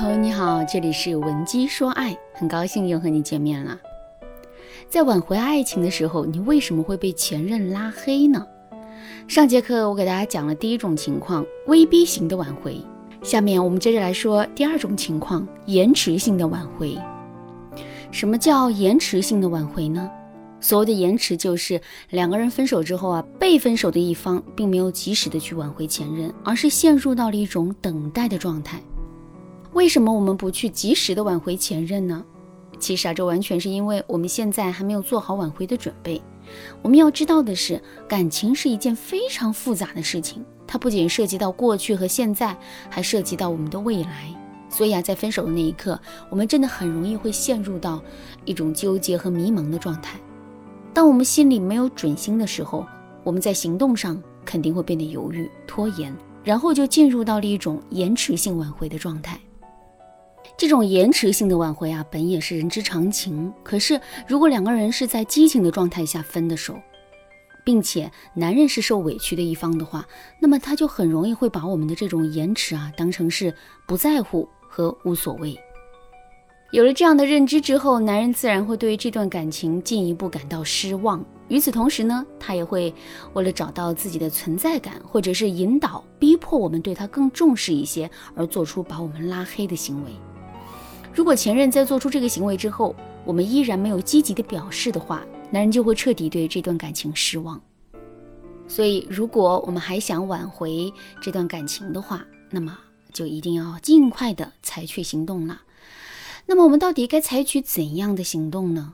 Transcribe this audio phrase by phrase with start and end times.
[0.00, 3.76] 朋友你好，这里是文姬说爱，很高兴又和你见面了。
[4.88, 8.46] 在挽回爱情的时候，你为什么会被前任拉黑呢？
[9.26, 12.80] 上节课我给大家讲了第一种情况，威逼型的挽回。
[13.22, 16.96] 下面我们接着来说第二种情况，延迟性的挽回。
[18.12, 20.08] 什么叫延迟性的挽回呢？
[20.60, 21.80] 所谓的延迟，就是
[22.10, 28.80] 两个人分手之后啊，被分手的一方并没有及时的去挽回前任，而是陷入到了一种等待的状态。
[29.78, 32.24] 为什么我们不去及时的挽回前任呢？
[32.80, 36.20] 其实啊，这完全是因为我们现在还没有做好挽回的准备。
[36.82, 42.58] 我们要知道的是，感情是一件非常复杂的事情，它不仅涉及到过去和现在，
[42.90, 44.34] 还涉及到我们的未来。
[44.68, 45.96] 所以啊，在分手的那一刻，
[46.28, 48.02] 我们真的很容易会陷入到
[48.44, 50.18] 一种纠结和迷茫的状态。
[50.92, 52.84] 当我们心里没有准心的时候，
[53.22, 59.38] 我们在行动上肯定会变得犹豫、拖延，然后就进入到了一种延迟性挽回的状态。
[60.56, 63.52] 这种延迟性的挽回啊，本也是人之常情。
[63.62, 66.76] 可是，如果两个人是在激情的状态下分的手，
[67.64, 70.06] 并且男人是受委屈的一方的话，
[70.40, 73.54] 那么他就很容易会把我们的这种延迟啊，当成是
[73.86, 75.56] 不在乎和无所谓。
[76.70, 81.24] 有了这样的认知之后，男人自然会对这段感情进一步感到失望。
[81.48, 82.92] 与此同时呢，他也会
[83.32, 90.10] 为了找到自己的存在感，或者是引导、逼迫我们对他更重视一些，而做出把我们拉黑的行为。
[91.18, 97.60] 如果前任在做出这个行为之后，我们依然没有积极的表示的话，男人就会彻底对这段感情失望。
[98.68, 102.78] 所以，如果我们还想挽回这段感情的话，那么
[103.12, 105.62] 就一定要尽快的采取行动了。
[106.46, 108.92] 那么，我们到底该采取怎样的行动呢？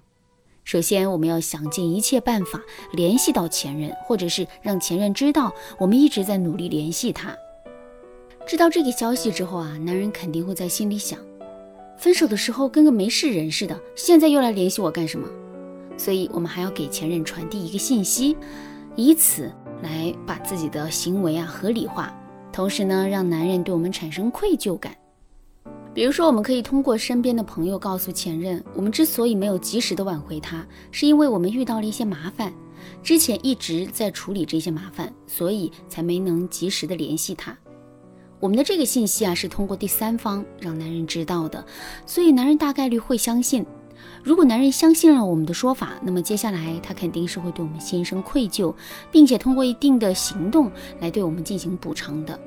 [0.64, 2.58] 首先，我们要想尽一切办法
[2.94, 7.36] 联系到前任，或者是让前任知道我们一直在努力联系他。
[8.46, 11.18] 知道这个消息之后啊，男人肯定会在心里想。
[11.96, 15.28] 分手的时候跟个没事人似的，现在又来联系我干什么？
[15.96, 18.36] 所以，我们还要给前任传递一个信息，
[18.96, 19.50] 以此
[19.80, 22.12] 来把自己的行为啊合理化，
[22.52, 24.94] 同时呢，让男人对我们产生愧疚感。
[25.94, 32.52] 比如说，我们可以通过身边的朋友告诉前任，我们之所以没有及时的挽回他，是因为我们遇到了一些麻烦，
[33.00, 37.56] 之前一直在处理这些麻烦，所以才没能及时的联系他。
[38.44, 41.64] 我们的这个信息啊，是通过第三方让男人知道的，
[42.04, 43.64] 所以男人大概率会相信。
[44.22, 48.74] 如果男人相信了我们的说法，那么接下来他肯定是会对我们心生愧疚，
[49.10, 52.38] 并且通过一定的行动来对我们进行补偿的。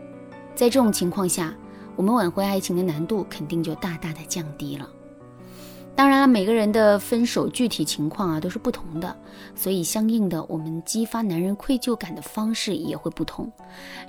[0.54, 1.52] 在这种情况下，
[1.96, 4.88] 我们挽回爱情的难度肯定就大大的降低了。
[5.98, 9.18] 当然了，每个人的分手具体情况啊都是不同的，
[9.56, 13.52] 所以相应的我们激发男人愧疚感的方式也会不同。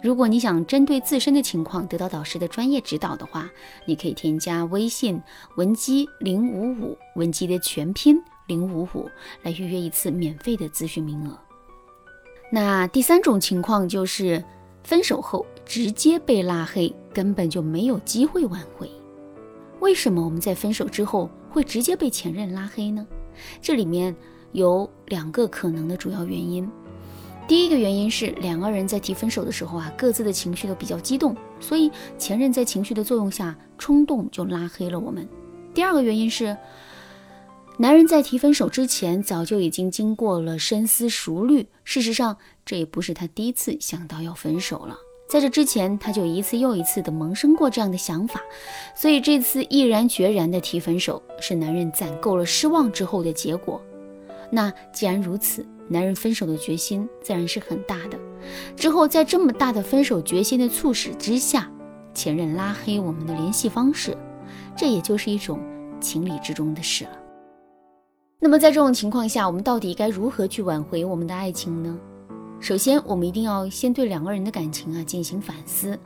[0.03, 3.49] 如果你想针对自身的情况得到导师的专业指导的话，
[3.87, 5.19] 你可以添加微信
[5.57, 9.09] 文姬零五五，文姬的全拼零五五，
[9.43, 11.39] 来预约一次免费的咨询名额。
[12.53, 14.45] 那第三种情况就是
[14.85, 18.91] 分手后直接被拉黑，根本就没有机会挽回。
[19.81, 21.31] 为什么我们在分手之后？
[21.59, 23.05] 会直接被前任拉黑呢？
[23.61, 24.15] 这里面
[24.53, 26.71] 有两个可能的主要原因。
[27.49, 35.29] 第一个原因是两个人在提分手的时候啊，各自的情绪都比较激动，所以前任在情绪的作用下冲动就拉黑了我们。
[35.75, 36.57] 第二个原因是
[37.77, 44.97] 男人在提分手之前早就已经经过了深思熟虑，事实上这也不是他第一次想到要分手了。
[45.29, 48.41] 在这之前，他就一次又一次的萌生过这样的想法，
[48.95, 53.81] 所以这次毅然决然的提分手，是男人攒够了失望之后的结果。
[54.51, 58.19] 那既然如此，男人分手的决心自然是很大的。
[58.75, 61.71] 之后在这么大的分手决心的促使之下，
[62.15, 64.17] 前任拉黑我们的联系方式，
[64.75, 65.61] 这也就是一种
[66.01, 67.11] 情理之中的事了。
[68.41, 71.99] 那么在这种情况下，我们到底该如何去挽回我们的爱情呢？
[72.61, 75.99] 首先，我们一定要先对两个人的感情啊进行反思。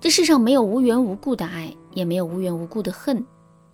[0.00, 3.24] 这世上没有无缘无故的爱，也没有无缘无故的恨。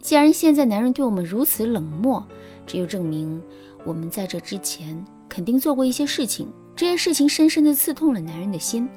[0.01, 2.25] 既然现在男人对我们如此冷漠，
[2.67, 3.41] 这就证明
[3.85, 8.89] 我们在这之前肯定做过一些事情，这些事情深深的刺痛了男人的心。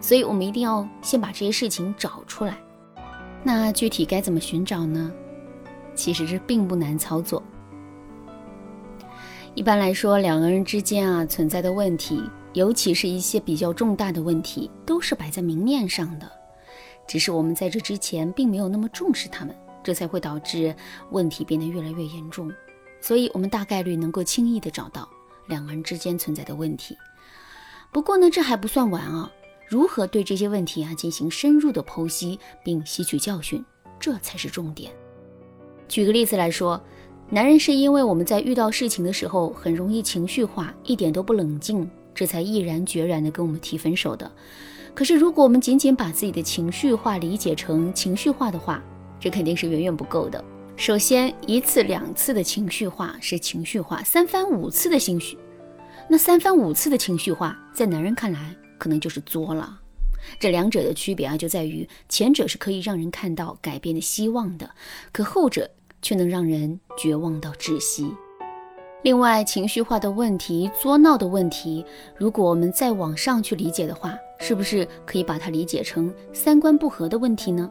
[0.00, 2.58] 所以，我们一定要先把这些事情找出来。
[3.42, 5.12] 那具体该怎么寻找呢？
[5.94, 7.42] 其实这并不难操作。
[9.54, 12.22] 一般来说，两个人之间啊存在的问题。
[12.56, 16.26] 尤其是一些比较重大的问题，都是摆在明面上的，
[17.06, 19.54] 只是我们在这之前并没有那么重视他们，
[19.84, 20.74] 这才会导致
[21.10, 22.50] 问题变得越来越严重。
[22.98, 25.06] 所以，我们大概率能够轻易的找到
[25.48, 26.96] 两个人之间存在的问题。
[27.92, 29.30] 不过呢，这还不算完啊！
[29.68, 33.62] 如何对这些问题啊进行深入的剖析并吸取教训，
[34.00, 34.90] 这才是重点。
[35.88, 36.82] 举个例子来说，
[37.28, 44.28] 男人是因为我们在遇到事情的时候很容易情绪化，一点都不冷静，这才毅然决然的跟我们提分手的。
[44.94, 48.82] 可是如果我们仅仅把自己的情绪化理解成情绪化的话，
[49.20, 50.42] 这肯定是远远不够的。
[50.74, 55.38] 首先，一次两次的情绪化是情绪化，三番五次的情绪，
[56.08, 59.78] 那三番五次的情绪化，在男人看来可能就是作了。
[60.40, 64.70] 这两者的区别啊，就在于前者是可以让人看到改变的希望的，
[65.12, 65.70] 可后者
[66.02, 68.10] 却能让人绝望到窒息。
[69.06, 71.86] 另外，情绪化的问题、作闹的问题，
[72.16, 77.70] 如果我们再往上去理解的话，是不是可以把它理解成三观不合的问题呢？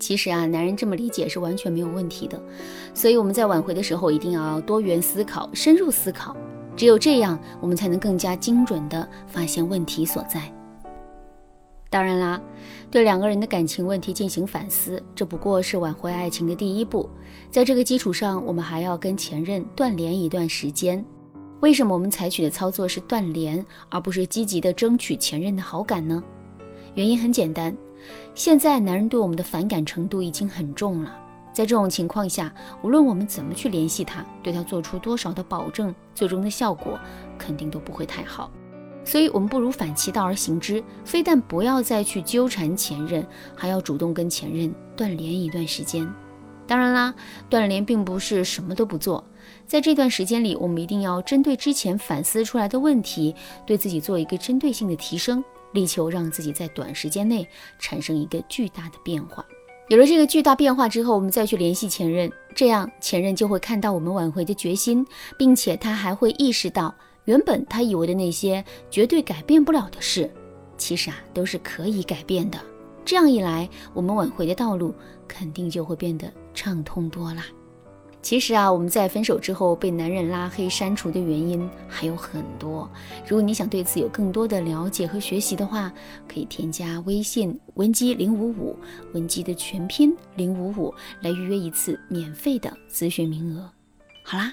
[0.00, 2.36] 其实啊，男人这么理解是完全没有问题的，
[2.92, 6.36] 所以我们在挽回的时候一定要多元思考、深入思考，
[6.74, 10.52] 只有这样，我们才能更加精准地发现问题所在。
[11.90, 12.40] 当然啦，
[12.88, 17.10] 对两个人的感情问题进行反思，这不过是挽回爱情的第一步。
[17.50, 21.04] 在这个基础上，我们还要跟前任断联一段时间。
[21.58, 26.22] 为什么我们采取的操作是断联，而不是积极的争取前任的好感呢？
[26.94, 27.76] 原因很简单。
[28.36, 31.12] 现在男人对我们的反感程度已经很重了，
[31.52, 36.96] 在这种情况下，无论我们怎么去联系他，对他做出多少的保证，最终的效果
[37.36, 38.48] 肯定都不会太好。
[39.04, 43.26] 所以，我们不如反其道而行之，非但不要再去纠缠前任，
[43.56, 46.08] 还要主动跟前任断联一段时间。
[46.66, 47.14] 当然啦，
[47.48, 49.24] 断联并不是什么都不做，
[49.66, 53.34] 在这段时间里，我们一定要针对之前反思出来的问题，
[53.66, 55.42] 对自己做一个针对性的提升。
[55.72, 57.46] 力求让自己在短时间内
[57.78, 59.44] 产生一个巨大的变化。
[59.88, 65.06] 有了这个巨大变化之后，我们再去联系前任，这样前任就会看到我们挽回的决心，
[65.38, 66.92] 并且他还会意识到，
[67.30, 70.28] 原本他以为的那些绝对改变不了的事，
[70.76, 72.58] 其实啊都是可以改变的。
[73.04, 74.92] 这样一来，我们挽回的道路
[75.28, 77.46] 肯定就会变得畅通多啦。
[78.20, 82.90] 其实啊，我们在分手之后被男人拉黑删除的原因还有很多。
[83.24, 85.92] 如果你想对此有更多的了解和学习的话，
[86.26, 88.76] 可以添加微信文姬零五五，
[89.14, 93.70] 文姬的全拼零五五，来预约一次免费的咨询名额。
[94.24, 94.52] 好啦，